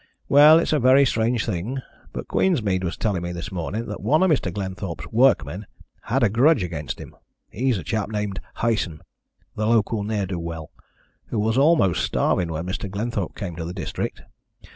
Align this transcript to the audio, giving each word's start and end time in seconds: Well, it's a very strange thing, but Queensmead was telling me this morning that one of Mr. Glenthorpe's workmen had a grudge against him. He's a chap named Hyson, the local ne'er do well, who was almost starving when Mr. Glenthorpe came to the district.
Well, 0.27 0.57
it's 0.57 0.73
a 0.73 0.79
very 0.79 1.05
strange 1.05 1.45
thing, 1.45 1.77
but 2.11 2.27
Queensmead 2.27 2.83
was 2.83 2.97
telling 2.97 3.21
me 3.21 3.31
this 3.33 3.51
morning 3.51 3.85
that 3.85 4.01
one 4.01 4.23
of 4.23 4.31
Mr. 4.31 4.51
Glenthorpe's 4.51 5.05
workmen 5.11 5.67
had 6.05 6.23
a 6.23 6.27
grudge 6.29 6.63
against 6.63 6.99
him. 6.99 7.15
He's 7.51 7.77
a 7.77 7.83
chap 7.83 8.09
named 8.09 8.41
Hyson, 8.55 9.03
the 9.55 9.67
local 9.67 10.01
ne'er 10.03 10.25
do 10.25 10.39
well, 10.39 10.71
who 11.27 11.37
was 11.37 11.55
almost 11.55 12.01
starving 12.03 12.51
when 12.51 12.65
Mr. 12.65 12.89
Glenthorpe 12.89 13.35
came 13.35 13.55
to 13.57 13.63
the 13.63 13.75
district. 13.75 14.23